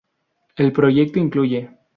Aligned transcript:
El 0.55 0.73
proyecto 0.73 1.19
incluye 1.19 1.77